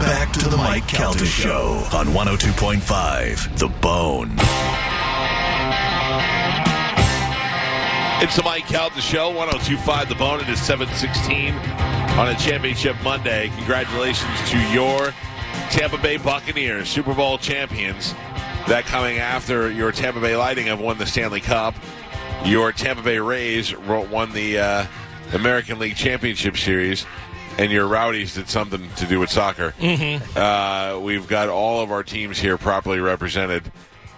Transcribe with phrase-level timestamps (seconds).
[0.00, 4.32] Back to the Mike Calta Show on 102.5 The Bone.
[8.22, 10.40] It's the Mike Calta Show, 1025 The Bone.
[10.40, 11.54] It is 716
[12.18, 13.50] on a championship Monday.
[13.56, 15.14] Congratulations to your
[15.70, 18.14] Tampa Bay Buccaneers, Super Bowl champions.
[18.66, 21.74] That coming after your Tampa Bay Lightning have won the Stanley Cup.
[22.44, 24.86] Your Tampa Bay Rays won the uh,
[25.32, 27.06] American League Championship Series.
[27.58, 29.74] And your Rowdies did something to do with soccer.
[29.78, 30.36] Mm-hmm.
[30.36, 33.70] Uh, we've got all of our teams here properly represented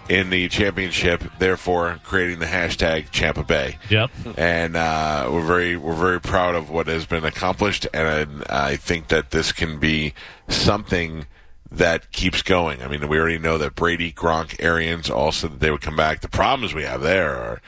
[0.09, 3.77] in the championship, therefore creating the hashtag Champa Bay.
[3.89, 4.09] Yep.
[4.37, 9.09] And uh, we're very we're very proud of what has been accomplished, and I, think
[9.09, 10.13] that this can be
[10.47, 11.25] something
[11.69, 12.81] that keeps going.
[12.81, 15.95] I mean, we already know that Brady, Gronk, Arians all said that they would come
[15.95, 16.21] back.
[16.21, 17.61] The problems we have there are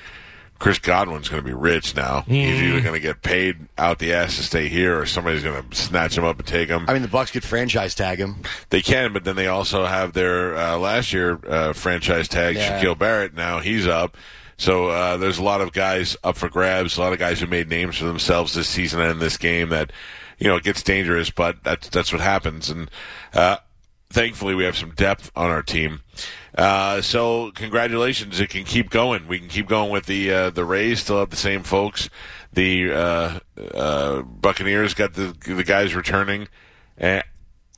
[0.60, 2.22] Chris Godwin's going to be rich now.
[2.28, 5.68] He's either going to get paid out the ass to stay here, or somebody's going
[5.70, 6.86] to snatch him up and take him.
[6.88, 8.42] I mean, the Bucs could franchise tag him.
[8.70, 12.82] They can, but then they also have their uh, last year uh, franchise tag, Yeah.
[12.82, 13.34] Shaquille Barrett.
[13.34, 14.18] Now he's up.
[14.58, 16.98] So uh, there's a lot of guys up for grabs.
[16.98, 19.70] A lot of guys who made names for themselves this season and in this game.
[19.70, 19.94] That
[20.38, 22.70] you know it gets dangerous, but that's that's what happens.
[22.70, 22.92] And
[23.34, 23.58] uh,
[24.10, 26.02] thankfully, we have some depth on our team.
[26.56, 28.40] Uh, so congratulations!
[28.40, 29.28] It can keep going.
[29.28, 31.02] We can keep going with the uh, the Rays.
[31.02, 32.10] Still have the same folks.
[32.52, 33.40] The uh,
[33.74, 36.48] uh, Buccaneers got the the guys returning.
[36.98, 37.24] And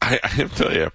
[0.01, 0.91] I, I tell you,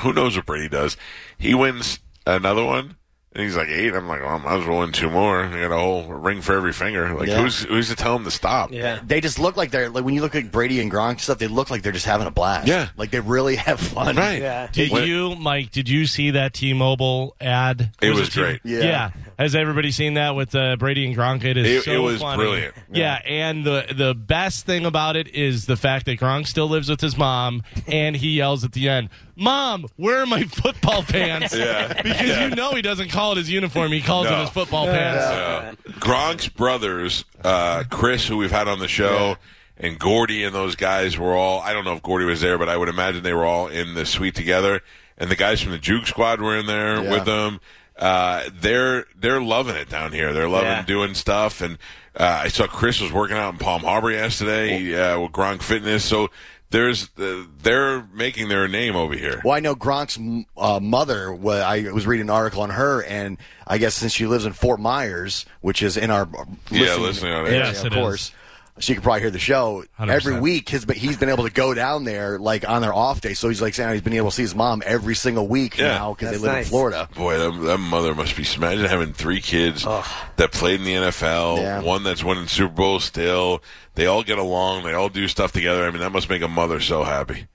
[0.00, 0.96] who knows what Brady does?
[1.38, 2.96] He wins another one,
[3.34, 3.94] and he's like eight.
[3.94, 5.42] I'm like, well, I might as well win two more.
[5.44, 7.14] I got a whole ring for every finger.
[7.14, 7.42] Like, Yeah.
[7.42, 8.70] who's who's to tell him to stop?
[8.72, 9.00] Yeah.
[9.06, 11.38] They just look like they're like when you look at Brady and Gronk stuff.
[11.38, 12.68] They look like they're just having a blast.
[12.68, 12.88] Yeah.
[12.96, 14.16] like they really have fun.
[14.16, 14.40] Right.
[14.42, 14.68] Yeah.
[14.72, 15.70] Did When- you, Mike?
[15.70, 17.90] Did you see that T-Mobile ad?
[18.02, 18.60] It was T- great.
[18.64, 19.10] Yeah.
[19.38, 21.44] Has everybody seen that with uh, Brady and Gronk?
[21.44, 22.36] It is It- so it was funny.
[22.42, 22.74] brilliant.
[22.92, 23.20] Yeah.
[23.26, 27.00] and the the best thing about it is the fact that Gronk still lives with
[27.00, 31.88] his mom, and he yells at the end, "Mom, where are my football pants?" Yeah.
[32.02, 32.48] because Yeah.
[32.48, 34.36] you know he doesn't call it his uniform; he calls No.
[34.36, 35.78] it his football pants.
[35.98, 39.36] Gronk's brothers, uh, Chris, who we've had on the show,
[39.78, 41.60] and Gordy and those guys were all.
[41.60, 43.94] I don't know if Gordy was there, but I would imagine they were all in
[43.94, 44.82] the suite together.
[45.18, 47.10] And the guys from the Juke Squad were in there Yeah.
[47.10, 47.60] with them.
[48.02, 50.32] Uh, they're they're loving it down here.
[50.32, 50.82] They're loving Yeah.
[50.82, 51.60] doing stuff.
[51.60, 51.78] And
[52.16, 56.04] uh, I saw Chris was working out in Palm Harbor yesterday uh, with Gronk Fitness.
[56.04, 56.28] So
[56.70, 59.40] there's uh, they're making their name over here.
[59.44, 60.18] Well, I know Gronk's
[60.56, 61.32] uh, mother.
[61.32, 64.52] wa- I was reading an article on her, and I guess since she lives in
[64.52, 67.64] Fort Myers, which is in our uh, Yeah, listening listening on area, air.
[67.66, 68.32] Yes, of it is.
[68.74, 68.84] Course.
[68.84, 70.08] She could probably hear the show 100%.
[70.10, 70.68] every week.
[70.68, 73.34] His, but he's been able to go down there like on their off day.
[73.34, 75.88] So he's like saying he's been able to see his mom every single week Yeah.
[75.88, 76.64] now because they That's live in.
[76.64, 77.08] Florida.
[77.14, 78.44] Boy, that, that mother must be.
[78.56, 81.58] Imagine having three kids that played in the NFL.
[81.58, 81.82] Yeah.
[81.82, 83.62] One that's winning Super Bowl still.
[83.94, 84.84] They all get along.
[84.84, 85.84] They all do stuff together.
[85.86, 87.46] I mean, that must make a mother so happy.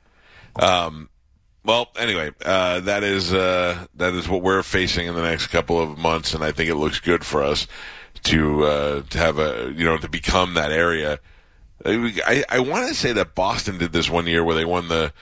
[0.55, 1.09] Um,
[1.63, 5.81] well, anyway, uh, that is uh, that is what we're facing in the next couple
[5.81, 7.67] of months, and I think it looks good for us
[8.23, 11.19] to uh, to have a you know to become that area.
[11.85, 15.13] I, I want to say that Boston did this one year where they won the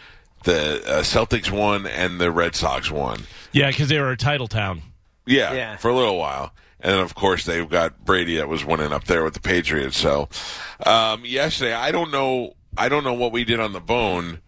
[0.43, 3.21] the uh, Celtics won and the Red Sox won.
[3.51, 4.81] Yeah, because they were a title town.
[5.25, 5.77] Yeah, Yeah.
[5.77, 6.53] for a little while.
[6.79, 9.97] And then, of course, they've got Brady that was winning up there with the Patriots.
[9.97, 10.29] So,
[10.85, 14.39] um, yesterday, I don't know, I don't know what we did on the bone,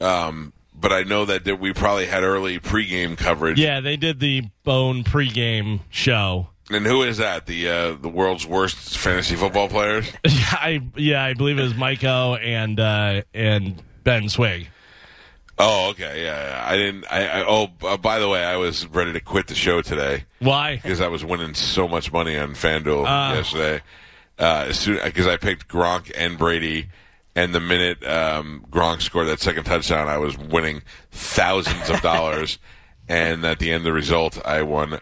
[0.00, 3.58] um, but I know that, that we probably had early pregame coverage.
[3.60, 6.48] Yeah, they did the Bone pregame show.
[6.70, 7.46] And who is that?
[7.46, 10.10] The uh, the world's worst fantasy football players?
[10.24, 14.68] Yeah, I yeah, I believe it was Maiko and uh, and Ben Swig.
[15.58, 16.64] Oh, okay, yeah.
[16.66, 17.04] I didn't.
[17.10, 20.24] I, I oh, uh, by the way, I was ready to quit the show today.
[20.40, 20.76] Why?
[20.76, 23.34] because I was winning so much money on FanDuel Ah.
[23.34, 23.82] yesterday.
[24.38, 26.88] Uh, as soon because I picked Gronk and Brady,
[27.36, 30.82] and the minute um, Gronk scored that second touchdown, I was winning
[31.12, 32.58] thousands of dollars.
[33.08, 34.98] and at the end of the result, I won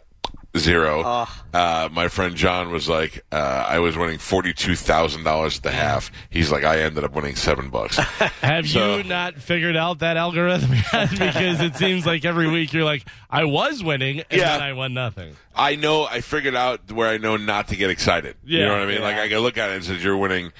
[0.56, 1.26] zero.
[1.54, 5.62] Uh, my friend John was like, uh, I was winning forty two thousand dollars at
[5.62, 6.10] the half.
[6.30, 7.96] He's like, I ended up winning seven bucks.
[8.42, 11.10] Have So- you not figured out that algorithm yet?
[11.10, 14.58] because it seems like every week you're like, I was winning, and Yeah.
[14.58, 15.36] then I won nothing.
[15.54, 18.36] I know I figured out where I know not to get excited.
[18.44, 19.00] Yeah, you know what I mean?
[19.02, 20.52] Like I can look at it and says you're winning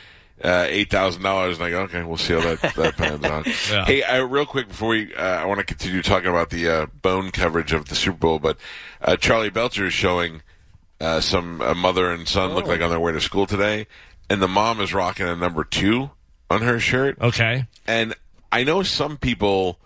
[0.43, 3.47] uh, eight thousand dollars, and I go, okay, we'll see how that that pans out.
[3.71, 3.85] Yeah.
[3.85, 6.87] Hey, uh, real quick before we, uh, I want to continue talking about the uh,
[7.01, 8.57] bone coverage of the Super Bowl, but
[9.01, 10.43] uh, Charlie Belcher is showing
[11.01, 13.87] uh, some a mother and son look like on their way to school today,
[14.31, 16.11] and the mom is rocking a number two
[16.51, 17.19] on her shirt.
[17.21, 17.67] Okay.
[17.87, 18.15] And
[18.51, 19.79] I know some people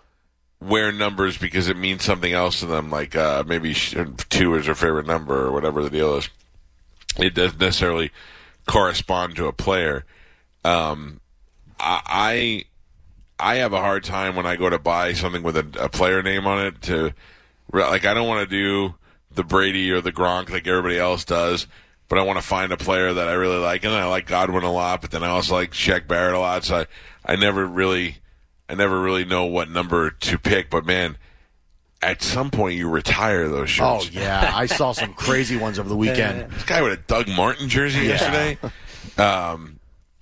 [0.59, 4.75] wear numbers because it means something else to them, like uh, maybe two is their
[4.75, 6.29] favorite number or whatever the deal is.
[7.17, 8.11] It doesn't necessarily
[8.67, 10.05] correspond to a player.
[10.67, 11.21] Um,
[11.79, 12.65] I
[13.39, 16.23] I have a hard time when I go to buy something with a, a player
[16.23, 17.13] name on it to
[17.71, 18.95] like I don't want to do
[19.31, 21.67] the Brady or the Gronk like everybody else does,
[22.09, 24.63] but I want to find a player that I really like, and I like Godwin
[24.63, 26.63] a lot, but then I also like Shaq Barrett a lot.
[26.63, 26.85] So I,
[27.33, 28.17] I never really,
[28.67, 30.69] I never really know what number to pick.
[30.69, 31.17] But man,
[32.01, 34.07] at some point you retire those shirts.
[34.07, 36.51] Oh yeah, I saw some crazy ones over the weekend.
[36.51, 38.57] This guy with a Doug Martin jersey yesterday.
[39.17, 39.76] Um,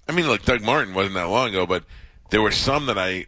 [0.08, 1.84] I mean, look, Doug Martin wasn't that long ago, but
[2.30, 3.26] there were some that I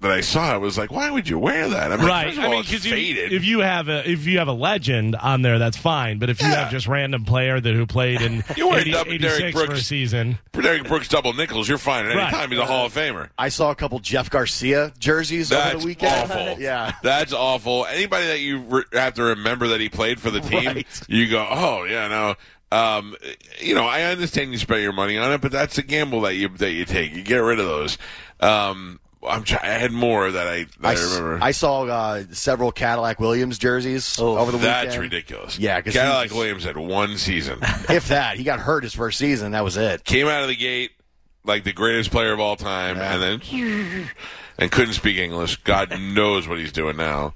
[0.00, 0.52] that I saw.
[0.52, 1.92] I was like, why would you wear that?
[1.92, 2.26] I mean, Right.
[2.26, 3.32] first of I mean, it's because faded.
[3.32, 6.18] if you have a if you have a legend on there, that's fine.
[6.18, 6.62] But if you Yeah.
[6.64, 9.62] have just random player that who played in You wear 80, double Derrick 86 for
[9.62, 9.86] a Brooks.
[9.86, 12.32] season, Derrick Brooks double nickels, you're fine at any Right.
[12.32, 12.50] time.
[12.50, 13.28] He's a Hall of Famer.
[13.38, 16.32] I saw a couple Jeff Garcia jerseys over the weekend.
[16.32, 16.56] awful.
[16.60, 16.92] Yeah.
[17.04, 17.86] That's awful.
[17.86, 20.86] Anybody that you re- have to remember that he played for the team, Right.
[21.08, 22.34] you go, oh yeah, no.
[22.72, 23.16] Um,
[23.60, 26.34] you know, I understand you spend your money on it, but that's a gamble that
[26.34, 27.12] you that you take.
[27.14, 27.98] You get rid of those.
[28.40, 31.38] Um, I'm try- I had more that I that I, I, s- remember.
[31.44, 34.88] I saw uh, several Cadillac Williams jerseys over the that's weekend.
[34.90, 35.58] That's ridiculous.
[35.60, 37.58] Yeah, 'cause Cadillac he's- Williams had one season,
[37.88, 39.52] If that, he got hurt his first season.
[39.52, 40.02] That was it.
[40.02, 40.90] came out of the gate
[41.44, 43.14] like the greatest player of all time, Yeah.
[43.14, 44.08] and then
[44.58, 45.56] and couldn't speak English.
[45.58, 47.32] God knows what he's doing now.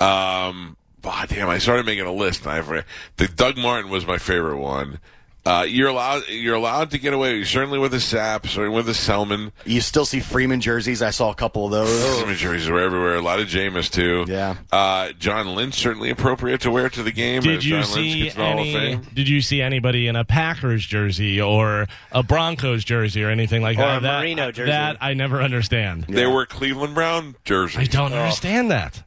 [0.00, 0.77] Um,
[1.08, 2.84] God damn, I started making a list, and I forgot.
[3.16, 4.98] The Doug Martin was my favorite one.
[5.46, 6.28] Uh, you're allowed.
[6.28, 7.42] You're allowed to get away.
[7.44, 9.50] Certainly with the Sap, certainly with the Selmon.
[9.64, 11.00] You still see Freeman jerseys.
[11.00, 12.18] I saw a couple of those.
[12.20, 13.14] Some jerseys were everywhere.
[13.14, 14.26] A lot of Jameis too.
[14.28, 14.56] Yeah.
[14.70, 17.40] Uh, John Lynch certainly appropriate to wear to the game.
[17.40, 18.96] did you John see gets in the Hall of any?
[19.14, 23.78] Did you see anybody in a Packers jersey or a Broncos jersey or anything like
[23.78, 23.82] that?
[23.82, 23.96] Or that?
[24.00, 24.70] a That- Marino jersey.
[24.70, 26.04] That I never understand.
[26.10, 27.78] There were Cleveland Brown jerseys.
[27.78, 29.02] I don't understand that.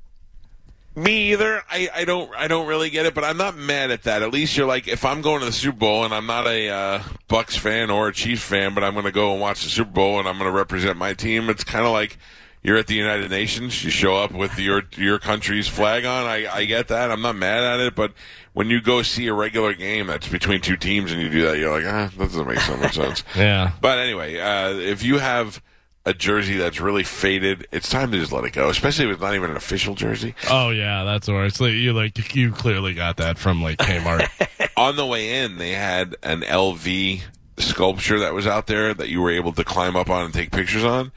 [1.01, 1.63] Me either.
[1.67, 4.21] I, I don't I don't really get it, but I'm not mad at that.
[4.21, 6.69] At least you're like, if I'm going to the Super Bowl and I'm not a
[6.69, 9.69] uh, Bucs fan or a Chiefs fan, but I'm going to go and watch the
[9.69, 11.49] Super Bowl and I'm going to represent my team.
[11.49, 12.19] It's kind of like
[12.61, 13.83] you're at the United Nations.
[13.83, 16.25] You show up with your your country's flag on.
[16.27, 17.09] I, I get that.
[17.09, 18.13] I'm not mad at it, but
[18.53, 21.57] when you go see a regular game that's between two teams and you do that,
[21.57, 23.23] you're like, ah, that doesn't make so much sense.
[23.35, 23.71] Yeah.
[23.81, 25.63] But anyway, uh, if you have
[26.05, 28.69] a jersey that's really faded, it's time to just let it go.
[28.69, 30.35] Especially if it's not even an official jersey.
[30.49, 34.29] Oh yeah, that's it's like you like you clearly got that from like Kmart.
[34.77, 37.21] on the way in, they had an LV
[37.57, 40.51] sculpture that was out there that you were able to climb up on and take
[40.51, 41.11] pictures on,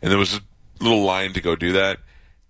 [0.00, 0.40] and there was a
[0.80, 1.98] little line to go do that.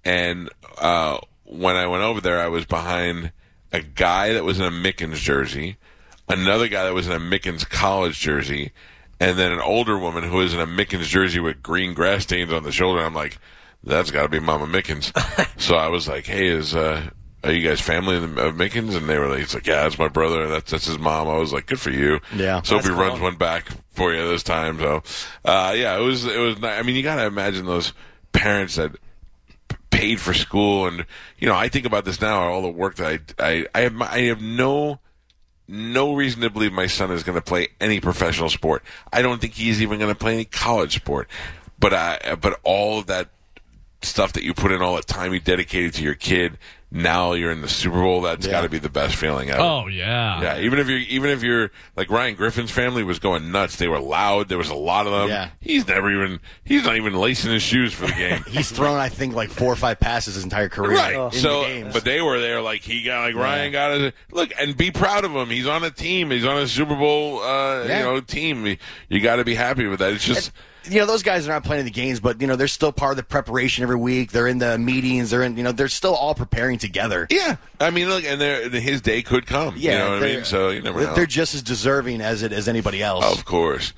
[0.04, 3.32] And uh, when I went over there, I was behind
[3.72, 5.76] a guy that was in a Mickens jersey,
[6.28, 8.72] another guy that was in a Mickens college jersey,
[9.20, 12.52] and then an older woman who was in a Mickens jersey with green grass stains
[12.52, 13.00] on the shoulder.
[13.02, 13.38] I'm like,
[13.84, 15.12] that's got to be Mama Mickens.
[15.60, 17.10] so I was like, hey, is uh,
[17.44, 18.22] are you guys family of
[18.56, 18.96] Mickens?
[18.96, 20.48] And they were like, it's like, yeah, that's my brother.
[20.48, 21.28] That's that's his mom.
[21.28, 22.20] I was like, good for you.
[22.34, 22.62] Yeah.
[22.62, 24.78] So if he That's runs one back for you this time.
[24.78, 25.02] So,
[25.44, 26.62] uh, yeah, it was it was.
[26.62, 27.92] I mean, you got to imagine those
[28.32, 28.92] parents that
[29.90, 31.06] paid for school, and
[31.38, 32.40] you know, I think about this now.
[32.42, 34.98] All the work that I I I have my- I have no
[35.68, 38.82] no reason to believe my son is going to play any professional sport.
[39.12, 41.28] I don't think he's even going to play any college sport.
[41.78, 43.28] But I, but all of that
[44.02, 46.58] stuff that you put in, all that time you dedicated to your kid,
[46.90, 48.22] now you're in the Super Bowl.
[48.22, 48.52] That's Yeah.
[48.52, 49.60] got to be the best feeling ever.
[49.60, 50.40] oh yeah.
[50.40, 53.76] Yeah, even if you're even if you're like Ryan Griffin's family was going nuts.
[53.76, 54.48] They were loud.
[54.48, 55.28] There was a lot of them.
[55.28, 55.50] Yeah.
[55.60, 58.42] He's never even he's not even lacing his shoes for the game.
[58.48, 60.96] He's thrown, I think, like four or five passes his entire career.
[60.96, 61.14] Right.
[61.14, 61.92] in so, the games.
[61.92, 65.24] but they were there like he got like Ryan got his look and be proud
[65.24, 65.48] of him.
[65.50, 66.30] He's on a team.
[66.30, 67.98] He's on a Super Bowl, uh, Yeah.
[67.98, 68.66] you know, team.
[68.66, 68.76] You,
[69.08, 70.12] you got to be happy with that.
[70.12, 70.52] It's just
[70.90, 73.12] you know those guys are not playing the games, but you know they're still part
[73.12, 74.32] of the preparation every week.
[74.32, 75.30] They're in the meetings.
[75.30, 77.26] They're in, you know, they're still all preparing together.
[77.30, 77.56] yeah.
[77.80, 79.74] I mean, look, and they're- his day could come.
[79.76, 80.44] Yeah, you know what I they're- mean.
[80.44, 81.14] So you never know.
[81.14, 83.24] They're just as deserving as it as anybody else.
[83.38, 83.92] of course.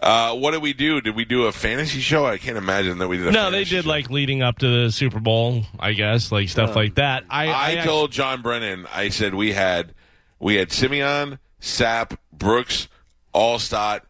[0.00, 1.00] Uh, what did we do?
[1.00, 2.26] Did we do a fantasy show?
[2.26, 3.28] I can't imagine that we did.
[3.28, 3.88] a No, they did show.
[3.90, 7.24] like leading up to the Super Bowl, I guess, like stuff like that.
[7.30, 9.94] I, I, I, told John Brennan, I said we had
[10.38, 12.88] we had Simeon, Sapp, Brooks,
[13.34, 14.00] Alstott,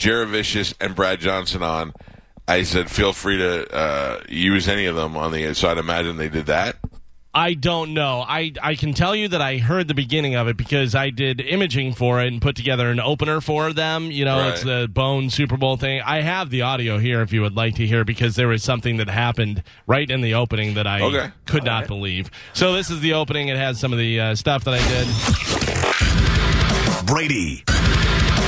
[0.00, 1.92] Jurevicius, and Brad Johnson on.
[2.48, 5.54] I said, feel free to uh, use any of them on the.
[5.54, 6.76] So I'd imagine they did that.
[7.32, 8.24] I don't know.
[8.26, 11.40] I I can tell you that I heard the beginning of it because I did
[11.40, 14.10] imaging for it and put together an opener for them.
[14.10, 14.48] You know, Right.
[14.54, 16.02] it's the Bone Super Bowl thing.
[16.04, 18.96] I have the audio here if you would like to hear because there was something
[18.96, 21.30] that happened right in the opening that I Okay.
[21.46, 22.32] could not believe.
[22.52, 23.46] So this is the opening.
[23.46, 24.88] It has some of the uh, stuff that I
[26.98, 27.06] did.
[27.06, 27.62] Brady.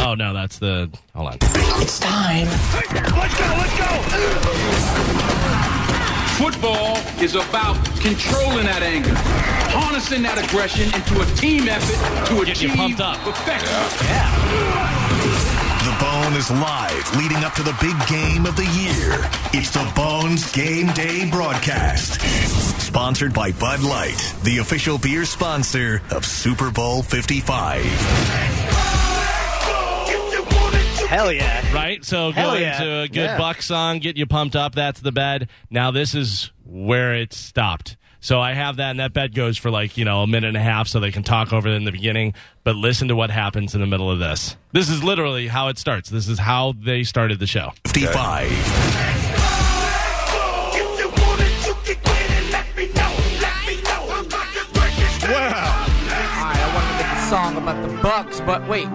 [0.04, 1.38] Oh no, that's the hold on.
[1.80, 2.46] It's time.
[2.46, 3.46] Hey, let's go!
[3.56, 3.88] Let's go!
[6.42, 9.14] Football is about controlling that anger,
[9.70, 13.18] harnessing that aggression into a team effort to Get you achieve pumped up.
[13.18, 13.68] perfection.
[15.86, 19.22] The Bone is live leading up to the big game of the year.
[19.54, 22.20] It's the Bones Game Day broadcast.
[22.80, 28.61] Sponsored by Bud Light, the official beer sponsor of Super Bowl 55.
[31.12, 31.74] Hell yeah.
[31.74, 32.02] Right?
[32.02, 32.72] So Hell go yeah.
[32.72, 33.38] into a good Yeah.
[33.38, 34.74] Buc song, get you pumped up.
[34.74, 35.50] That's the bed.
[35.70, 37.98] Now this is where it stopped.
[38.20, 40.56] So I have that, and that bed goes for like, you know, a minute and
[40.56, 42.32] a half so they can talk over it in the beginning.
[42.64, 44.56] But listen to what happens in the middle of this.
[44.72, 46.08] This is literally how it starts.
[46.08, 47.72] This is how they started the show.
[47.84, 48.50] 55.
[55.24, 55.52] Alright,
[56.54, 58.86] I wanted to make a song about the Bucs, but wait,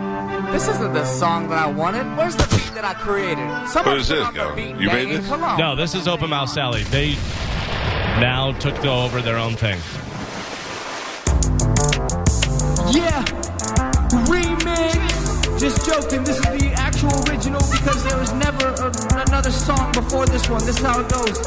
[0.52, 2.06] this isn't the song that I wanted.
[2.18, 3.48] Where's the beat that I created?
[3.68, 4.74] Someone What is put this, on the Calvin?
[4.74, 5.28] beat, You made this?
[5.28, 5.58] Come on.
[5.60, 6.84] No, this is Open Mouth Sally.
[6.84, 7.16] They
[8.20, 9.80] now took over their own thing.
[12.94, 13.24] Yeah,
[14.26, 15.60] remix.
[15.60, 16.24] Just joking.
[16.24, 20.64] This is the actual original because there was never a, another song before this one.
[20.66, 21.40] This is how it goes.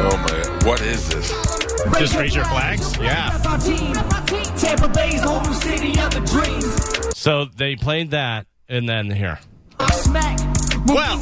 [0.00, 0.66] Oh my!
[0.68, 1.57] What is this?
[1.98, 2.96] Just raise your flags?
[2.98, 3.30] Yeah.
[4.56, 7.16] Tampa Bay's whole city of the dreams.
[7.18, 9.38] So they played that, and then here.
[10.86, 11.18] Well,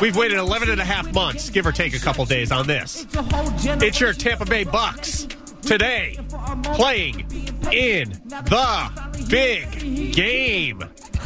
[0.00, 3.06] We've waited 11 and a half months, give or take a couple days on this.
[3.12, 5.28] It's your Tampa Bay Bucs
[5.62, 6.16] today
[6.74, 7.20] playing
[7.70, 10.82] in the big game.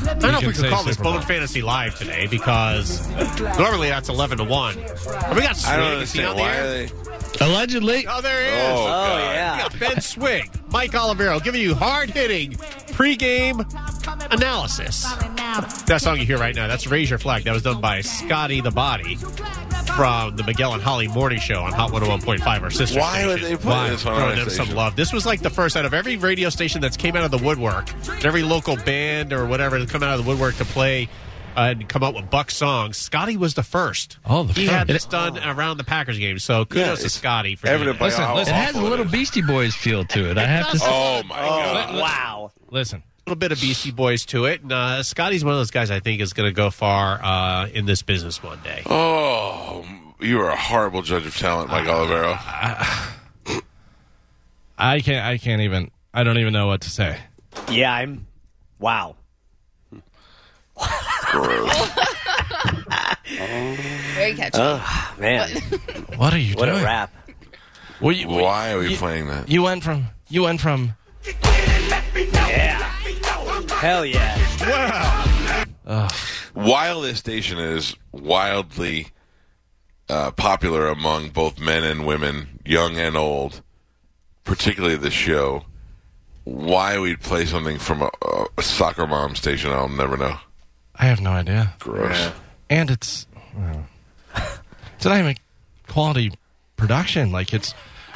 [0.07, 1.13] I don't know if can we say could call this Super Bowl.
[1.15, 3.09] Bone Fantasy Live today because
[3.59, 4.77] normally that's 11 to 1.
[4.79, 5.73] Have we got Swig?
[5.73, 6.39] I don't Is he on understand.
[6.39, 6.65] the Why air?
[6.65, 7.04] are they?
[7.41, 8.07] Allegedly.
[8.09, 8.79] Oh, there he is.
[8.79, 9.69] Oh, Oh, yeah.
[9.79, 12.53] Ben Swig, Mike Olivero giving you hard hitting
[12.95, 13.61] pregame
[14.33, 15.05] analysis.
[15.87, 17.45] That song you hear right now, that's Raise Your Flag.
[17.45, 19.17] That was done by Scotty the Body
[19.97, 23.29] from the Miguel and Holly Morning Show on Hot 101.5, our sister Why station.
[23.29, 23.91] would they put Why?
[23.91, 24.97] this on Throwing our them some love.
[24.97, 27.39] This was like the first out of every radio station that's came out of the
[27.39, 27.89] woodwork,
[28.25, 31.09] every local band or whatever to come out of the woodwork to play
[31.57, 32.97] and come out with Buc songs.
[32.97, 34.19] Scotty was the first.
[34.25, 34.77] Oh, the he first.
[34.79, 36.39] had this done around the Packers game.
[36.39, 38.17] So kudos Yeah, to Scotty for evident doing by.
[38.17, 38.55] Listen, listen.
[38.55, 39.05] It has a little.
[39.05, 40.39] Beastie Boys feel to it.
[40.39, 40.87] I have to say.
[40.89, 41.95] Oh my God!
[42.01, 42.53] Wow.
[42.71, 43.03] Listen.
[43.27, 44.61] A little bit of Beastie Boys to it.
[44.63, 47.69] And uh, Scotty's one of those guys I think is going to go far uh,
[47.69, 48.83] in this business one day.
[48.85, 49.87] Oh,
[50.21, 52.37] you are a horrible judge of talent, Mike Olivero.
[54.77, 55.25] I can't.
[55.25, 55.91] I can't even.
[56.13, 57.19] I don't even know what to say.
[57.71, 58.27] Yeah, I'm.
[58.79, 59.17] Wow.
[64.15, 65.21] Very catchy.
[65.21, 65.51] Man,
[66.17, 66.81] What are you what doing?
[66.81, 67.13] a rap.
[68.01, 69.49] Well, you, Why are we you- playing that?
[69.49, 70.07] You went from.
[70.29, 70.95] You went from.
[72.15, 72.79] Yeah.
[73.81, 75.65] Hell yeah.
[76.55, 79.09] While this station is wildly
[80.09, 83.63] uh, popular among both men and women, young and old,
[84.45, 85.65] particularly the show,
[86.45, 88.11] why we'd play something from a,
[88.57, 90.37] a soccer mom station, I'll never know.
[90.97, 91.75] I have no idea.
[91.81, 92.31] Gross.
[92.71, 93.27] And it's.
[93.57, 93.87] well,
[94.97, 95.37] it's not even
[95.89, 96.33] quality
[96.77, 97.33] production.
[97.33, 97.75] Like it's.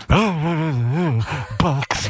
[0.09, 2.09] Bucs.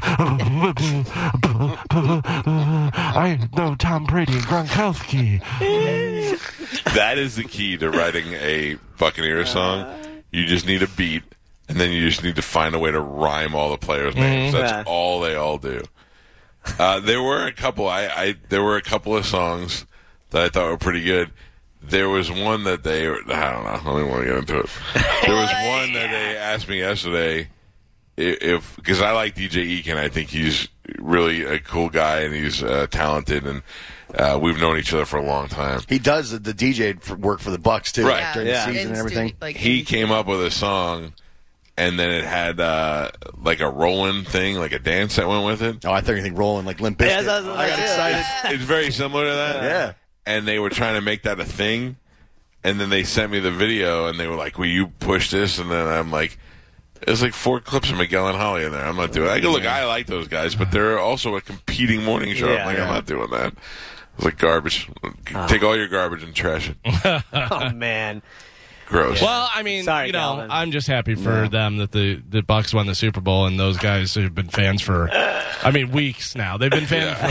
[2.94, 5.40] I know Tom Brady and Gronkowski.
[6.94, 9.86] That is the key to writing a Buccaneer song.
[10.30, 11.22] You just need a beat,
[11.68, 14.52] and then you just need to find a way to rhyme all the players' names.
[14.52, 15.82] That's all they all do.
[16.78, 17.88] Uh, there were a couple.
[17.88, 19.86] I, I there were a couple of songs
[20.30, 21.30] that I thought were pretty good.
[21.82, 23.02] There was one that they.
[23.08, 23.34] I don't know.
[23.36, 24.70] I don't even want to get into it.
[25.24, 27.48] There was one that they asked me yesterday
[28.16, 29.96] if because I like DJ Eakin.
[29.96, 30.68] I think he's
[30.98, 33.62] really a cool guy and he's uh, talented and.
[34.14, 35.82] Uh, we've known each other for a long time.
[35.86, 38.32] He does the, the DJ for, work for the Bucs too, Right.
[38.32, 38.64] during Yeah.
[38.64, 39.28] the season In and everything.
[39.28, 41.12] stu- like he came up with a song
[41.76, 43.10] and then it had uh,
[43.44, 46.36] like a rolling thing like a dance that went with it Oh, I thought anything
[46.36, 47.24] rolling like Limp Yeah, Bizkit.
[47.26, 47.84] that's what I I got did.
[47.84, 48.54] excited.
[48.54, 49.92] it's very similar to that Yeah.
[50.28, 51.96] And they were trying to make that a thing
[52.62, 55.58] and then they sent me the video and they were like will you push this?
[55.58, 56.38] And then i'm like
[57.02, 58.84] "It's like four clips of miguel and holly in there.
[58.84, 61.40] I'm not doing it i go look i like those guys but they're also a
[61.40, 62.52] competing morning show.
[62.52, 62.60] Yeah.
[62.60, 63.54] i'm like i'm not doing that.
[64.16, 64.90] It's like garbage.
[65.04, 65.46] Oh.
[65.46, 67.22] Take all your garbage and trash it.
[67.32, 68.20] Oh man.
[68.88, 70.50] Gross Well, I mean, Sorry, you know, Calvin.
[70.50, 73.76] I'm just happy for them that the the Bucs won the Super Bowl, and those
[73.76, 76.56] guys have been fans for, I mean, weeks now.
[76.56, 77.28] They've been fans for.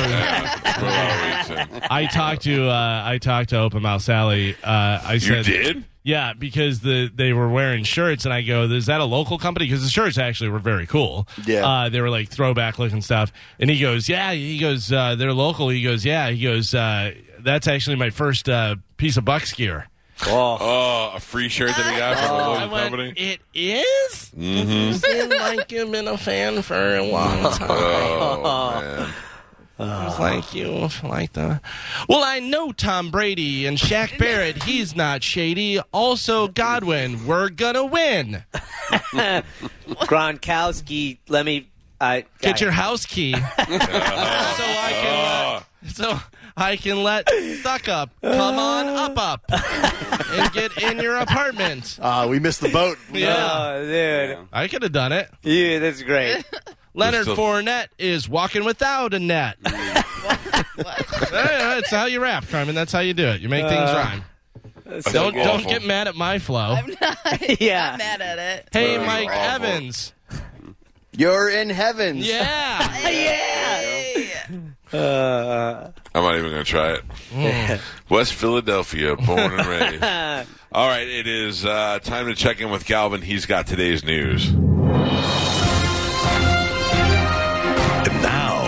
[0.78, 4.56] For a lot of weeks, I talked to uh, I talked to Open Mouth Sally.
[4.64, 8.64] Uh, I you said, did Yeah, because the they were wearing shirts, and I go,
[8.64, 11.28] "Is that a local company?" Because the shirts actually were very cool.
[11.48, 11.68] Yeah.
[11.68, 13.32] uh, they were like throwback looking stuff.
[13.60, 17.14] And he goes, "Yeah." He goes, uh, "They're local." He goes, "Yeah." He goes, uh,
[17.40, 19.88] "That's actually my first uh, piece of Bucs gear."
[20.25, 23.13] Oh, Oh, a free shirt that he got from a I local company.
[23.15, 24.93] "It is." Mm-hmm.
[24.93, 27.67] Seemed like you've been a fan for a long time.
[27.69, 30.89] Oh man, Thank you.
[31.03, 31.62] Like the.
[32.09, 34.63] Well, I know Tom Brady and Shaq Barrett.
[34.63, 35.79] He's not shady.
[35.93, 37.27] Also, Godwin.
[37.27, 38.43] We're gonna win.
[39.88, 41.69] Gronkowski, let me.
[42.00, 45.63] I Get your house key, so I can.
[45.83, 46.19] Let, so
[46.58, 47.30] I can let
[47.62, 52.00] suck up come on up up and get in your apartment.
[52.02, 52.98] Uh, we missed the boat.
[53.14, 54.38] Yeah, Oh, dude.
[54.52, 55.30] I could have done it.
[55.44, 56.44] Yeah, that's great.
[56.94, 59.58] Leonard Still- Fournette is walking without a net.
[60.78, 62.76] Yeah, That's how you rap, Carmen.
[62.76, 63.42] That's how you do it.
[63.42, 64.24] You make things rhyme.
[65.12, 65.70] Don't don't awful.
[65.72, 66.76] get mad at my flow.
[66.76, 67.96] I'm not yeah.
[67.98, 68.70] Mad at it.
[68.72, 69.66] Hey, Mike awful.
[69.66, 70.14] Evans.
[71.17, 72.17] You're in heaven.
[72.17, 73.07] Yeah.
[73.09, 74.29] Yay.
[74.93, 77.01] Uh, I'm not even going to try it.
[77.31, 77.81] Mm.
[78.07, 80.03] West Philadelphia, born and raised.
[80.71, 83.24] All right, it is uh, time to check in with Galvin.
[83.24, 84.50] He's got today's news.
[84.50, 84.57] And
[88.21, 88.62] now,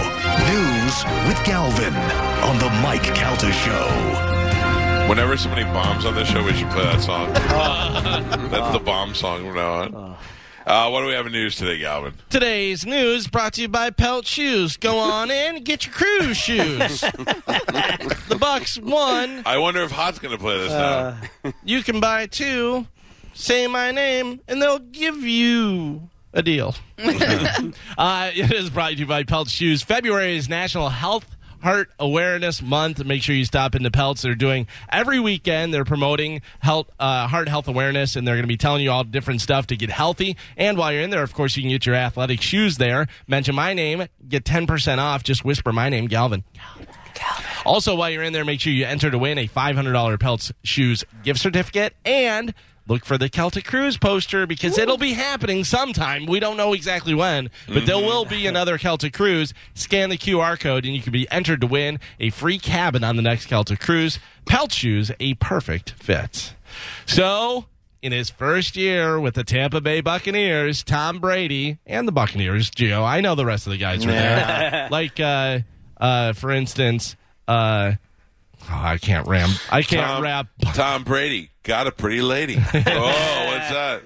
[0.50, 5.08] news with Galvin on the Mike Calta Show.
[5.08, 7.32] Whenever somebody bombs on this show, we should play that song.
[8.50, 10.18] That's the bomb song from now on.
[10.70, 12.14] Uh, what do we have in news today, Galvin?
[12.30, 14.78] Today's news brought to you by Pelt Shoes.
[14.78, 17.02] Go on in and get your cruise shoes.
[17.02, 19.42] the Bucs won.
[19.48, 21.18] I wonder if Hot's going to play this now.
[21.64, 22.86] You can buy two.
[23.34, 26.76] Say my name, and they'll give you a deal.
[27.00, 29.82] uh, it is brought to you by Pelt Shoes.
[29.82, 33.04] February is National Health Heart Awareness Month.
[33.04, 34.22] Make sure you stop into Pelts.
[34.22, 35.74] They're doing every weekend.
[35.74, 39.04] They're promoting health, uh, heart health awareness, and they're going to be telling you all
[39.04, 40.38] different stuff to get healthy.
[40.58, 43.08] And while you're in there, of course, you can get your athletic shoes there.
[43.28, 45.24] Mention my name, get ten percent off.
[45.24, 46.44] Just whisper my name, Galvin.
[47.66, 51.04] Also, while you're in there, make sure you enter to win a $500 Pelts Shoes
[51.24, 52.54] gift certificate and
[52.90, 56.26] look for the Celtic Cruise poster because it'll be happening sometime.
[56.26, 59.54] We don't know exactly when, but there will be another Celtic Cruise.
[59.76, 63.16] Scan the QR code and you can be entered to win a free cabin on
[63.16, 64.20] the next Celtic Cruise.
[64.46, 66.56] Pelt Shoes, a perfect fit.
[67.06, 67.66] So,
[68.02, 73.04] in his first year with the Tampa Bay Buccaneers, Tom Brady and the Buccaneers, Gio,
[73.06, 74.88] I know the rest of the guys were there.
[74.92, 75.60] like, uh,
[76.00, 77.16] uh, for instance,
[77.48, 77.94] uh,
[78.64, 79.50] oh, I can't ram.
[79.70, 80.48] I can't Tom, rap.
[80.74, 82.56] Tom Brady got a pretty lady.
[82.74, 84.02] oh, what's that?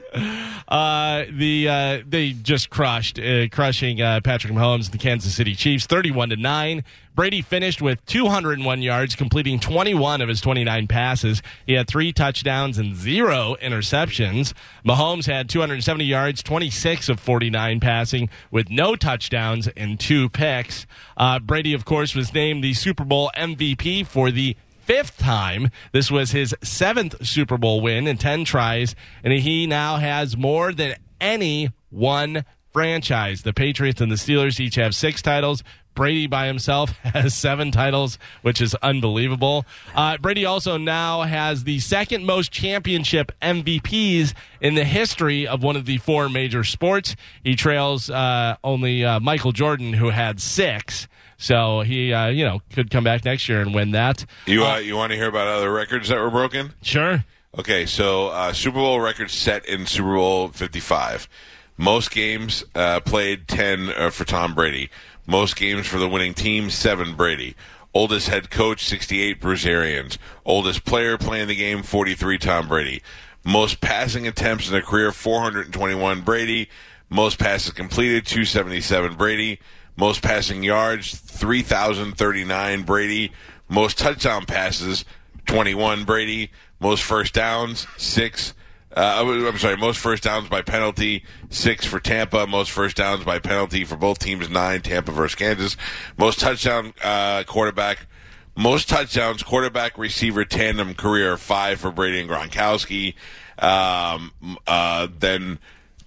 [0.67, 5.55] Uh, the uh, they just crushed, uh, crushing uh, Patrick Mahomes and the Kansas City
[5.55, 6.83] Chiefs, thirty-one to nine.
[7.15, 11.43] Brady finished with 201 yards, completing 21 of his 29 passes.
[11.67, 14.53] He had three touchdowns and zero interceptions.
[14.83, 20.87] Mahomes had 270 yards, 26 of 49 passing, with no touchdowns and two picks.
[21.15, 25.69] Uh, Brady, of course, was named the Super Bowl MVP for the fifth time.
[25.91, 30.73] This was his seventh Super Bowl win in 10 tries, and he now has more
[30.73, 33.43] than any one franchise.
[33.43, 35.63] The Patriots and the Steelers each have six titles.
[35.95, 39.65] Brady by himself has seven titles, which is unbelievable.
[39.95, 45.75] Uh, Brady also now has the second most championship MVPs in the history of one
[45.75, 47.15] of the four major sports.
[47.43, 51.07] He trails uh, only uh, Michael Jordan, who had six.
[51.43, 54.23] So he, uh, you know, could come back next year and win that.
[54.45, 56.71] You uh, you want to hear about other records that were broken?
[56.81, 57.25] Sure.
[57.59, 61.27] Okay, so uh, Super Bowl record set in Super Bowl 55.
[61.75, 64.89] Most games uh, played 10 uh, for Tom Brady.
[65.27, 67.57] Most games for the winning team, 7 Brady.
[67.93, 70.17] Oldest head coach, 68 Bruce Arians.
[70.45, 73.03] Oldest player playing the game, 43 Tom Brady.
[73.43, 76.69] Most passing attempts in a career, 421 Brady.
[77.09, 79.59] Most passes completed, 277 Brady.
[79.95, 83.31] Most passing yards, 3,039 Brady.
[83.69, 85.05] Most touchdown passes,
[85.45, 86.51] 21 Brady.
[86.79, 88.53] Most first downs, 6.
[88.95, 92.45] Uh, I'm sorry, most first downs by penalty, 6 for Tampa.
[92.45, 94.81] Most first downs by penalty for both teams, 9.
[94.81, 95.77] Tampa versus Kansas.
[96.17, 98.07] Most touchdown uh, quarterback.
[98.55, 103.15] Most touchdowns, quarterback receiver tandem career, five for Brady and Gronkowski.
[103.57, 104.31] Um,
[104.67, 105.57] uh, then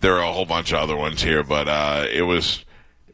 [0.00, 2.64] there are a whole bunch of other ones here, but uh, it was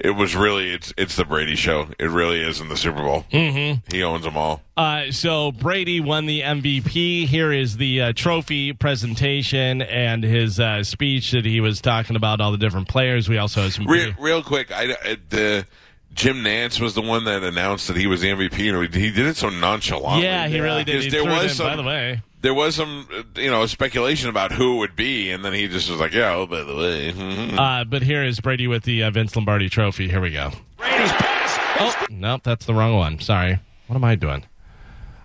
[0.03, 1.87] it was really it's it's the Brady show.
[1.99, 3.25] It really is in the Super Bowl.
[3.33, 3.95] Mm-hmm.
[3.95, 4.61] He owns them all.
[4.77, 7.27] Uh, so Brady won the MVP.
[7.27, 12.41] Here is the uh, trophy presentation and his uh, speech that he was talking about
[12.41, 13.29] all the different players.
[13.29, 13.87] We also have some.
[13.87, 15.67] Real, real quick, I, I- the
[16.15, 19.27] Jim Nantz was the one that announced that he was the MVP, and he did
[19.27, 20.25] it so nonchalantly.
[20.25, 21.05] yeah, he really did.
[21.05, 22.21] He there was in, some, by the way.
[22.43, 25.69] There was some, uh, you know, speculation about who it would be, and then he
[25.69, 28.83] just was like, "Yeah, oh, by the way." mhm." Uh, but here is Brady with
[28.85, 30.09] the uh, Vince Lombardi Trophy.
[30.09, 30.53] Here we go.
[30.77, 31.11] Brady's
[31.85, 33.19] Oh, nope, that's the wrong one.
[33.19, 33.59] Sorry.
[33.87, 34.45] What am I doing?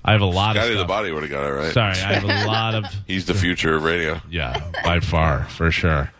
[0.04, 0.86] I have a lot Scotty of the.
[0.86, 1.74] Body would have got it right.
[1.74, 2.86] Sorry, I have a lot of.
[3.08, 4.22] He's the future of radio.
[4.30, 6.12] Yeah, by far, for sure.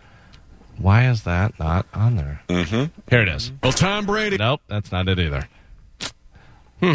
[0.78, 2.42] Why is that not on there?
[2.50, 3.00] Mm-hmm.
[3.10, 3.52] Here it is.
[3.64, 4.38] Well, Tom Brady.
[4.38, 5.48] Nope, that's not it either.
[6.82, 6.94] Hmm.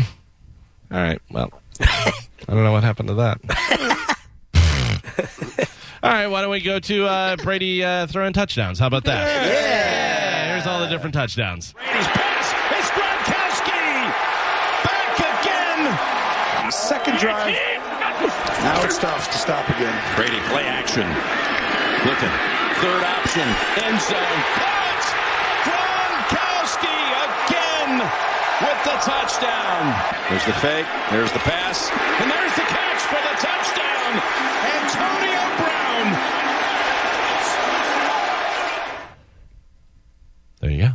[0.93, 1.21] All right.
[1.31, 2.12] Well, I
[2.47, 3.41] don't know what happened to that.
[6.03, 6.27] all right.
[6.27, 8.79] Why don't we go to uh, Brady uh, throwing touchdowns?
[8.79, 9.27] How about that?
[9.47, 10.53] Yeah.
[10.55, 11.73] Here's all the different touchdowns.
[11.73, 12.47] Brady's pass.
[12.79, 14.11] It's Gronkowski.
[14.85, 16.73] Back again.
[16.73, 17.57] Second drive.
[18.63, 19.95] Now it's tough to stop again.
[20.17, 21.07] Brady play action.
[22.07, 22.31] Looking.
[22.83, 23.47] Third option.
[23.83, 24.41] End zone.
[24.59, 24.83] Caught.
[25.67, 27.99] Gronkowski again
[28.63, 29.83] with the touchdown.
[30.31, 30.87] There's the fake.
[31.11, 31.91] There's the pass.
[32.21, 34.23] And there's the catch for the touchdown.
[34.79, 36.07] Antonio Brown.
[40.61, 40.93] There you go.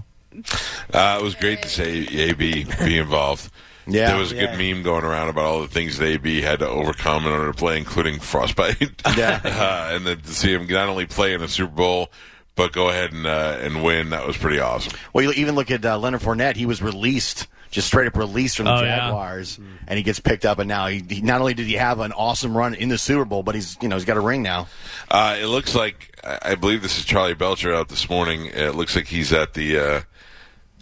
[0.97, 3.51] Uh, it was great to say AB be involved.
[3.89, 4.07] Yeah.
[4.11, 6.67] there was a good meme going around about all the things that AB had to
[6.67, 9.01] overcome in order to play, including frostbite.
[9.17, 9.39] Yeah.
[9.45, 12.09] uh, and then to see him not only play in a Super Bowl
[12.55, 14.91] but go ahead and uh, and win, that was pretty awesome.
[15.13, 16.55] Well, you even look at uh, Leonard Fournette.
[16.55, 18.95] He was released, just straight up released from the Oh, yeah.
[18.97, 20.57] Jaguars, and he gets picked up.
[20.57, 23.25] And now he, he not only did he have an awesome run in the Super
[23.25, 24.67] Bowl, but he's you know he's got a ring now.
[25.09, 28.47] Uh, it looks like I I believe this is Charlie Belcher out this morning.
[28.47, 30.01] It looks like he's at the uh,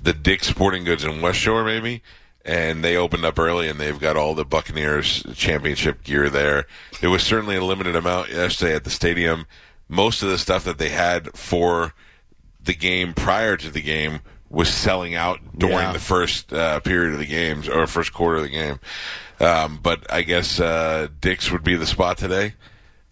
[0.01, 2.01] the Dick's Sporting Goods in West Shore, maybe.
[2.43, 6.67] And they opened up early, and they've got all the Buccaneers championship gear there.
[7.01, 9.47] It was certainly a limited amount yesterday at the stadium.
[9.89, 11.93] Most of the stuff that they had for
[12.63, 15.91] the game prior to the game was selling out during Yeah.
[15.93, 18.79] the first uh, period of the games or first quarter of the game.
[19.39, 22.53] Um, but I guess uh, Dick's would be the spot today.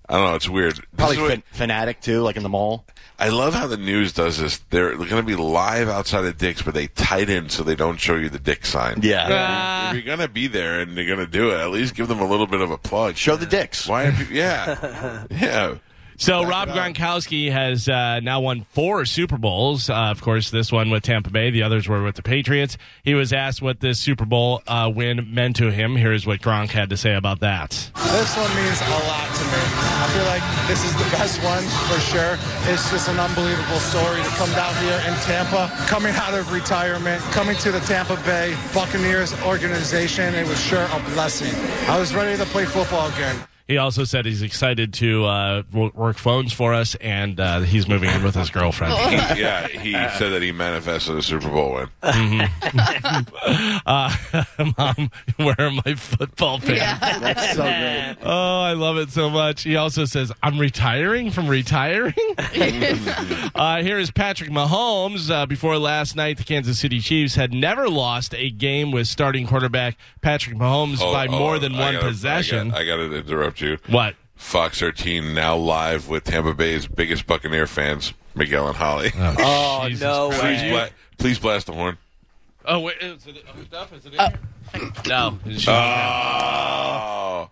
[0.07, 0.35] I don't know.
[0.35, 0.79] It's weird.
[0.95, 2.85] Probably what- fanatic too, like in the mall.
[3.19, 4.57] I love how the news does this.
[4.69, 7.97] They're going to be live outside of Dick's, but they tight in so they don't
[7.97, 8.99] show you the Dick sign.
[9.01, 9.27] Yeah.
[9.29, 9.89] Ah.
[9.89, 12.07] If you're going to be there and they're going to do it, at least give
[12.07, 13.15] them a little bit of a plug.
[13.15, 13.87] Show the dicks.
[13.87, 14.05] Why?
[14.05, 15.75] Are people, yeah, yeah.
[16.17, 19.89] So Rob Gronkowski has uh, now won four Super Bowls.
[19.89, 21.49] Uh, of course, this one with Tampa Bay.
[21.49, 22.77] The others were with the Patriots.
[23.03, 25.95] He was asked what this Super Bowl uh, win meant to him.
[25.95, 27.71] Here's what Gronk had to say about that.
[27.71, 29.61] This one means a lot to me.
[29.73, 32.37] I feel like this is the best one for sure.
[32.71, 37.21] It's just an unbelievable story to come down here in Tampa, coming out of retirement,
[37.31, 40.35] coming to the Tampa Bay Buccaneers organization.
[40.35, 41.53] It was sure a blessing.
[41.89, 43.35] I was ready to play football again.
[43.67, 48.09] He also said he's excited to uh, work phones for us, and uh, he's moving
[48.09, 48.93] in with his girlfriend.
[49.33, 51.89] He, yeah, he said that he manifested a Super Bowl win.
[53.85, 54.15] uh,
[54.77, 57.19] Mom, where are my football pants?
[57.19, 58.15] That's so great.
[58.23, 59.63] Oh, I love it so much.
[59.63, 62.13] He also says, I'm retiring from retiring.
[63.55, 65.29] uh, here is Patrick Mahomes.
[65.29, 69.47] Uh, before last night, the Kansas City Chiefs had never lost a game with starting
[69.47, 72.73] quarterback Patrick Mahomes Oh, by oh, more than I one gotta- possession.
[72.73, 73.77] I got to interrupt you.
[73.87, 74.15] what?
[74.35, 79.11] Fox 13 now live with Tampa Bay's biggest Buccaneer fans, Miguel and Holly.
[79.15, 80.41] Oh, Jesus no Christ.
[80.41, 81.97] please, bla- please blast the horn.
[82.65, 82.97] Oh, wait.
[83.01, 83.93] Is it hooked up?
[83.93, 84.91] Is it in here?
[85.07, 85.37] No.
[85.67, 87.49] Oh.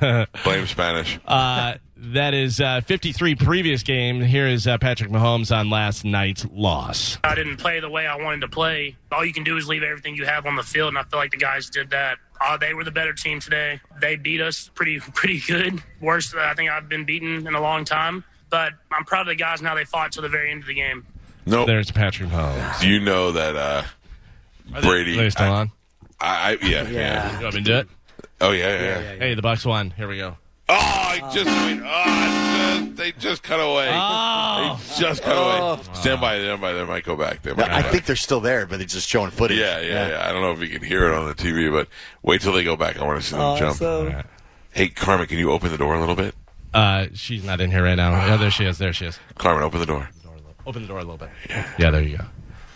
[0.44, 1.18] Blame Spanish.
[1.26, 4.22] Uh, that is uh, 53 previous game.
[4.22, 7.18] Here is uh, Patrick Mahomes on last night's loss.
[7.22, 8.96] I didn't play the way I wanted to play.
[9.12, 11.18] All you can do is leave everything you have on the field, and I feel
[11.18, 12.16] like the guys did that.
[12.40, 13.80] Uh, they were the better team today.
[14.00, 15.82] They beat us pretty pretty good.
[16.00, 18.24] Worst I think I've been beaten in a long time.
[18.48, 19.74] But I'm proud of the guys now.
[19.74, 21.06] They fought to the very end of the game.
[21.46, 22.80] No, There's Patrick Mahomes.
[22.80, 23.82] do you know that uh,
[24.74, 25.14] Are they- Brady?
[25.18, 25.70] Are they still I- on?
[26.22, 27.88] I, I yeah, yeah, You want me to do it?
[28.42, 29.00] Oh yeah, yeah.
[29.00, 29.14] yeah.
[29.16, 29.90] Hey, the Bucs won.
[29.90, 30.36] Here we go.
[30.68, 31.80] Oh, I just wait.
[31.82, 32.49] Oh, I just,
[33.00, 33.88] they just cut away.
[33.92, 34.80] Oh.
[34.94, 35.82] They just cut away.
[35.94, 36.72] Stand by, stand by.
[36.72, 37.42] They might go back.
[37.42, 37.90] They might go I back.
[37.90, 39.58] think they're still there, but they're just showing footage.
[39.58, 41.88] Yeah, yeah, yeah, I don't know if you can hear it on the TV, but
[42.22, 42.98] wait till they go back.
[42.98, 43.82] I want to see them jump.
[43.82, 44.22] Awesome.
[44.72, 46.34] Hey, Carmen, can you open the door a little bit?
[46.72, 48.12] Uh, she's not in here right now.
[48.12, 48.78] Yeah, there she is.
[48.78, 49.18] There she is.
[49.36, 50.08] Carmen, open the door.
[50.66, 51.30] Open the door a little bit.
[51.78, 52.24] Yeah, there you go.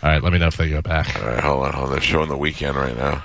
[0.03, 1.15] All right, let me know if they go back.
[1.21, 1.91] All right, hold on, hold on.
[1.93, 3.23] They're showing the Weeknd right now.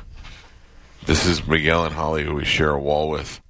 [1.06, 3.40] This is Miguel and Holly, who we share a wall with,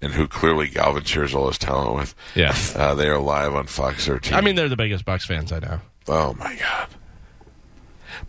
[0.00, 2.14] and who clearly Galvin shares all his talent with.
[2.34, 2.56] Yeah.
[2.74, 4.34] Uh, they are live on Fox 13.
[4.34, 5.80] I mean, they're the biggest Bucs fans I know.
[6.08, 6.88] Oh my god!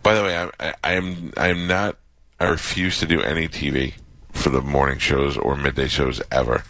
[0.02, 1.96] By the way, I, I, I am I am not.
[2.40, 3.94] I refuse to do any TV
[4.32, 6.62] for the morning shows or midday shows ever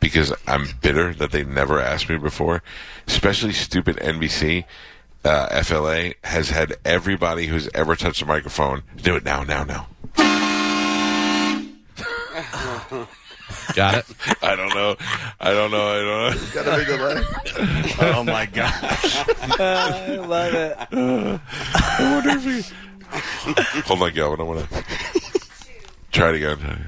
[0.00, 2.62] because I'm bitter that they never asked me before.
[3.06, 4.64] Especially stupid NBC,
[5.24, 9.88] uh, FLA has had everybody who's ever touched a microphone do it now, now, now.
[13.74, 14.06] Got it?
[14.42, 14.96] I don't know.
[15.40, 15.86] I don't know.
[15.86, 16.40] I don't know.
[16.54, 17.24] Got a big leg.
[18.00, 19.16] oh my gosh.
[19.60, 20.76] I love it.
[20.92, 21.40] I
[22.14, 22.62] wonder if he.
[23.82, 24.40] Hold on, Galvin.
[24.40, 24.84] I want to
[26.12, 26.58] try it again.
[26.60, 26.80] I love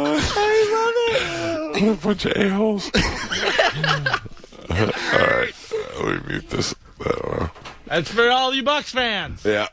[0.00, 0.14] it.
[1.74, 2.88] What a bunch of a-holes.
[4.70, 5.52] All right.
[6.02, 6.73] Let me mute this.
[7.94, 9.44] That's for all you Bucs fans.
[9.44, 9.68] Yeah.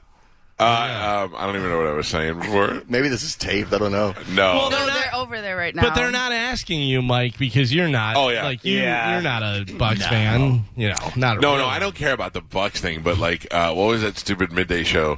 [0.59, 2.83] Uh, um, I don't even know what I was saying before.
[2.87, 3.73] Maybe this is taped.
[3.73, 4.13] I don't know.
[4.29, 4.53] No.
[4.53, 5.81] Well, they're they're, not- over there right now.
[5.81, 8.15] But they're not asking you, Mike, because you're not.
[8.15, 8.43] Oh, yeah.
[8.43, 9.13] like you, Yeah.
[9.13, 10.65] you're not a Bucs fan.
[10.75, 11.37] You know, not.
[11.37, 13.85] A No, real no, I don't care about the Bucs thing, but like, uh, what
[13.87, 15.17] was that stupid midday show?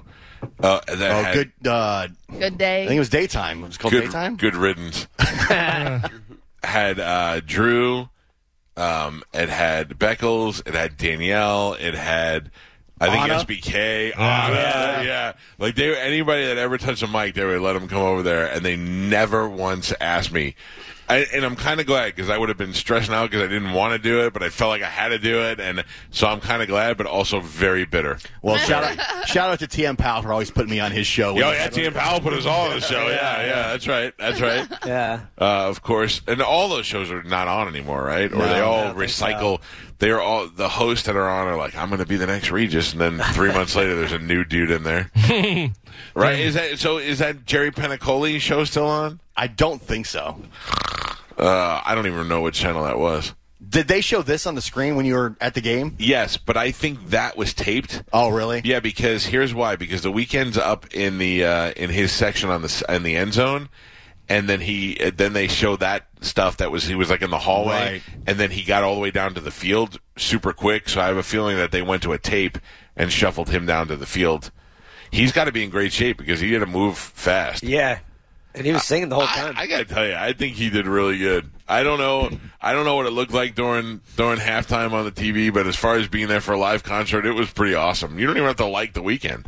[0.62, 1.52] Uh, that Oh, had good.
[1.68, 2.08] Uh,
[2.40, 2.84] Good day.
[2.84, 3.64] I think it was daytime.
[3.64, 4.38] It was called good, daytime.
[4.38, 5.08] good riddance.
[6.64, 8.08] had uh, Drew.
[8.76, 10.66] Um, it had Beckles.
[10.68, 11.74] It had Danielle.
[11.74, 12.50] It had.
[13.00, 13.44] I think Anna?
[13.44, 15.34] SBK, oh, Anna, yeah.
[15.58, 18.46] Like they, anybody that ever touched a mic, they would let them come over there,
[18.46, 20.56] and they never once asked me.
[21.10, 23.48] I, and I'm kind of glad because I would have been stressing out because I
[23.52, 25.84] didn't want to do it, but I felt like I had to do it, and
[26.12, 28.18] so I'm kind of glad, but also very bitter.
[28.42, 31.36] Well, shout out, shout out to TM Powell for always putting me on his show.
[31.36, 33.08] Yo, yeah, TM Powell put us all on the show.
[33.08, 34.68] Yeah, yeah, that's right, that's right.
[34.86, 35.22] Yeah.
[35.40, 38.32] Uh, of course, and all those shows are not on anymore, right?
[38.32, 39.62] Or No, they all don't recycle.
[40.00, 42.28] They are all the hosts that are on are like, I'm going to be the
[42.28, 45.10] next Regis, and then three months later, there's a new dude in there.
[46.16, 46.40] right?
[46.40, 46.98] Is that so?
[46.98, 49.20] Is that Jerry Penacoli show still on?
[49.38, 50.42] I don't think so.
[51.38, 53.34] Uh, I don't even know what channel that was.
[53.68, 55.96] Did they show this on the screen when you were at the game?
[55.98, 58.04] Yes, but I think that was taped.
[58.12, 58.62] Oh, really?
[58.64, 62.62] Yeah, because here's why: because the Weeknd's up in the uh, in his section on
[62.62, 63.70] the in the end zone,
[64.28, 67.30] and then he uh, then they show that stuff that was he was like in
[67.30, 68.02] the hallway, Right.
[68.28, 70.90] and then he got all the way down to the field super quick.
[70.90, 72.58] So I have a feeling that they went to a tape
[72.98, 74.52] and shuffled him down to the field.
[75.10, 77.64] He's got to be in great shape because he had to move fast.
[77.64, 78.00] Yeah.
[78.56, 79.54] And he was singing the whole I, time.
[79.58, 81.50] I gotta tell you, I think he did really good.
[81.68, 82.30] I don't know,
[82.62, 85.76] I don't know what it looked like during during halftime on the TV, but as
[85.76, 88.20] far as being there for a live concert, it was pretty awesome.
[88.20, 89.46] You don't even have to like the Weeknd.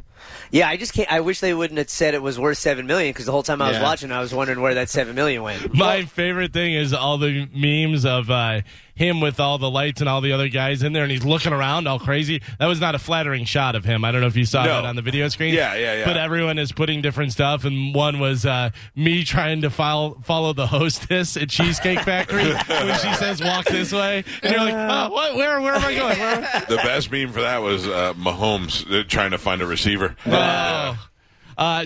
[0.50, 1.12] yeah, I just can't.
[1.12, 3.62] I wish they wouldn't have said it was worth seven million because the whole time
[3.62, 3.84] I was Yeah.
[3.84, 5.74] watching, I was wondering where that seven million went.
[5.76, 8.62] My favorite thing is all the memes of uh,
[8.96, 11.54] him with all the lights and all the other guys in there, and he's looking
[11.54, 12.42] around all crazy.
[12.60, 14.04] That was not a flattering shot of him.
[14.06, 14.70] I don't know if you saw No.
[14.82, 15.54] that on the video screen.
[15.54, 16.06] Yeah, yeah, yeah.
[16.06, 20.54] But everyone is putting different stuff, and one was uh, me trying to follow, follow
[20.54, 25.12] the hostess at Cheesecake Factory when she says "walk this way," and you're like, "Oh,
[25.12, 25.36] what?
[25.36, 25.62] Where?
[25.62, 26.64] Where am I going?" Where?
[26.70, 30.16] The best meme for that was uh, Mahomes uh, trying to find a receiver.
[30.26, 30.32] Oh.
[30.32, 30.96] Uh,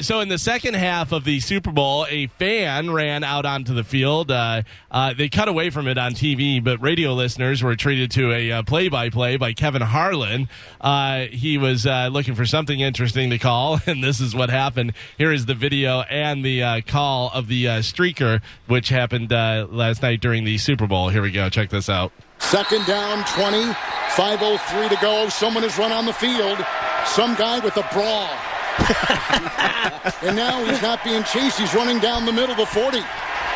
[0.01, 3.83] so in the second half of the Super Bowl, a fan ran out onto the
[3.83, 4.31] field.
[4.31, 8.31] Uh, uh, they cut away from it on TV, but radio listeners were treated to
[8.31, 10.49] a uh, play-by-play by Kevin Harlan.
[10.81, 14.93] Uh, he was uh, looking for something interesting to call, and this is what happened.
[15.17, 19.67] Here is the video and the uh, call of the uh, streaker, which happened uh,
[19.69, 21.09] last night during the Super Bowl.
[21.09, 21.49] Here we go.
[21.49, 22.11] Check this out.
[22.39, 23.73] Second down, 20.
[24.09, 25.29] 5.03 to go.
[25.29, 26.57] Someone has run on the field.
[27.05, 28.48] Some guy with a bra.
[30.23, 31.59] and now he's not being chased.
[31.59, 32.99] He's running down the middle of the 40.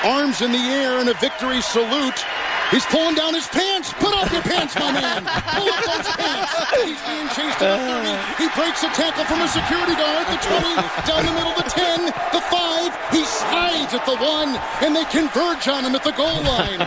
[0.04, 2.24] Arms in the air in a victory salute.
[2.72, 3.94] He's pulling down his pants.
[3.94, 5.22] Put up your pants, my man.
[5.24, 6.52] Pull up those pants.
[6.82, 8.42] He's being chased at the 30.
[8.42, 10.26] He breaks a tackle from a security guard.
[10.26, 13.14] The 20, down the middle of the 10, the 5.
[13.14, 16.82] He slides at the 1, and they converge on him at the goal line.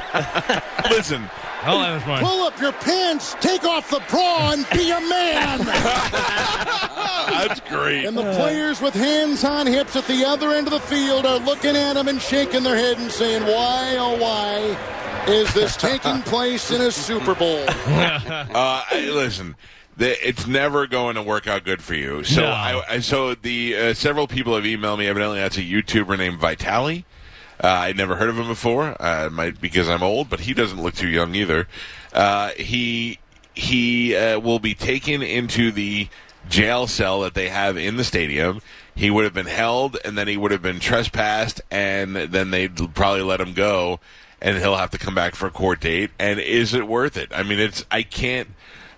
[0.90, 1.31] Listen,
[1.69, 2.23] Oh, that was fun.
[2.23, 5.59] Pull up your pants, take off the bra, and be a man.
[7.27, 8.05] that's great.
[8.05, 11.39] and the players with hands on hips at the other end of the field are
[11.41, 14.77] looking at him and shaking their head and saying, Why, oh, why
[15.31, 17.65] is this taking place in a Super Bowl?
[17.87, 19.57] Uh, listen,
[19.99, 22.23] it's never going to work out good for you.
[22.25, 22.49] So, No.
[22.49, 25.07] I, I, so the uh, several people have emailed me.
[25.07, 27.05] Evidently, that's a YouTuber named Vitaly.
[27.62, 28.97] Uh, I'd never heard of him before.
[29.01, 31.69] Uh, might because I'm old, but he doesn't look too young either.
[32.12, 33.19] Uh, he
[33.55, 36.09] he uh, will be taken into the
[36.49, 38.61] jail cell that they have in the stadium.
[38.95, 42.95] He would have been held, and then he would have been trespassed, and then they'd
[42.95, 44.01] probably let him go,
[44.40, 46.11] and he'll have to come back for a court date.
[46.19, 47.31] And is it worth it?
[47.35, 48.49] I mean, it's I can't.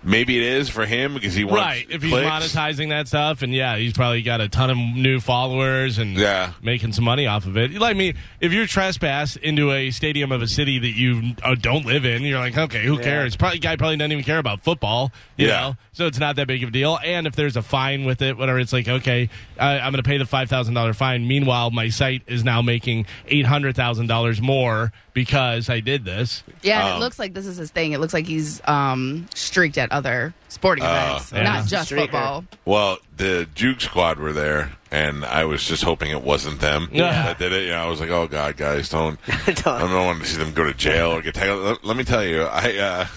[0.01, 1.85] Maybe it is for him because he wants Right.
[1.89, 2.29] If he's clicks.
[2.29, 6.53] monetizing that stuff, and yeah, he's probably got a ton of new followers and Yeah.
[6.61, 7.73] making some money off of it.
[7.73, 11.85] Like me, if you're trespass into a stadium of a city that you uh, don't
[11.85, 13.35] live in, you're like, okay, who cares?
[13.35, 15.59] Probably guy probably doesn't even care about football, you Yeah.
[15.59, 15.75] know.
[15.91, 16.97] So it's not that big of a deal.
[17.03, 20.07] And if there's a fine with it, whatever, it's like, okay, I, I'm going to
[20.07, 21.27] pay the five thousand dollar fine.
[21.27, 26.43] Meanwhile, my site is now making eight hundred thousand dollars more because I did this.
[26.61, 27.91] Yeah, Um, it looks like this is his thing.
[27.91, 31.43] It looks like he's um, streaked at other sporting events, yeah.
[31.43, 31.97] not just Streaker.
[32.01, 32.45] football.
[32.65, 37.11] Well, the Juke Squad were there, and I was just hoping it wasn't them Yeah.
[37.23, 37.63] that did it.
[37.63, 40.37] You know, I was like, "Oh God, guys, don't, I Don't- don't want to see
[40.37, 43.07] them go to jail or get tackled." Let, let me tell you, I uh,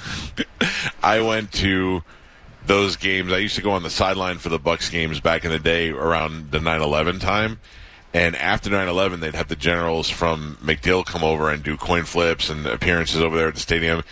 [1.02, 2.02] I went to
[2.66, 3.32] those games.
[3.32, 5.90] I used to go on the sideline for the Bucs games back in the day
[5.90, 7.58] around the 9/11 time.
[8.14, 12.50] And after 9/11, they'd have the generals from MacDill come over and do coin flips
[12.50, 14.02] and appearances over there at the stadium,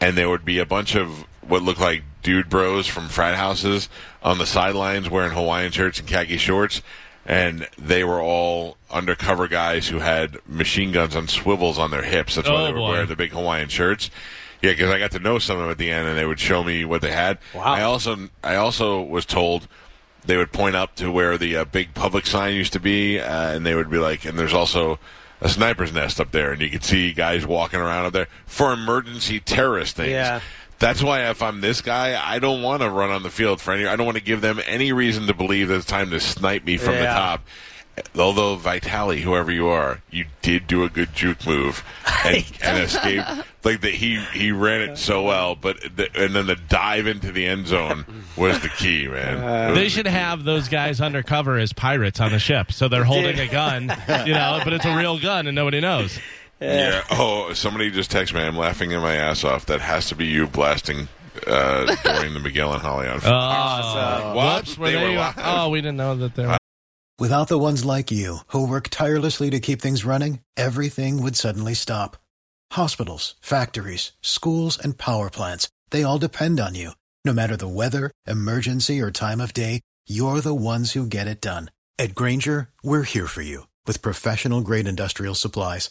[0.00, 3.88] and there would be a bunch of what looked like dude bros from frat houses
[4.22, 6.80] on the sidelines wearing Hawaiian shirts and khaki shorts,
[7.26, 12.34] and they were all undercover guys who had machine guns on swivels on their hips.
[12.36, 12.88] That's why Oh, they were boy.
[12.90, 14.10] wearing the big Hawaiian shirts.
[14.62, 16.40] Yeah, because I got to know some of them at the end, and they would
[16.40, 17.38] show me what they had.
[17.54, 17.62] Wow.
[17.64, 19.68] I also I also was told
[20.24, 23.50] they would point up to where the uh, big public sign used to be, uh,
[23.52, 24.98] and they would be like, and there's also
[25.42, 28.72] a sniper's nest up there, and you could see guys walking around up there for
[28.72, 30.12] emergency terrorist things.
[30.12, 30.40] Yeah.
[30.84, 33.72] That's why if I'm this guy, I don't want to run on the field for
[33.72, 33.86] any.
[33.86, 36.62] I don't want to give them any reason to believe that it's time to snipe
[36.64, 37.42] me from the top.
[38.18, 41.82] Although Vitaly, whoever you are, you did do a good juke move
[42.24, 43.24] and, and escape.
[43.62, 47.32] Like that, he he ran it so well, but the, and then the dive into
[47.32, 48.04] the end zone
[48.36, 49.38] was the key, man.
[49.38, 53.04] It was They should have those guys undercover as pirates on the ship, so they're
[53.04, 53.82] holding a gun,
[54.26, 56.18] you know, but it's a real gun and nobody knows.
[56.64, 57.04] Yeah.
[57.10, 58.40] Oh, somebody just texted me.
[58.42, 59.66] I'm laughing in my ass off.
[59.66, 61.08] That has to be you blasting
[61.46, 63.20] uh, during the Miguel and Holly on.
[63.24, 64.56] Oh, What?
[64.66, 65.08] whoops, were They they?
[65.10, 65.34] were live.
[65.38, 66.56] oh, we didn't know that they were.
[67.18, 71.74] Without the ones like you, who work tirelessly to keep things running, everything would suddenly
[71.74, 72.16] stop.
[72.72, 76.90] Hospitals, factories, schools, and power plants, they all depend on you.
[77.24, 81.40] No matter the weather, emergency, or time of day, you're the ones who get it
[81.40, 81.70] done.
[81.98, 85.90] At Grainger, we're here for you with professional grade industrial supplies.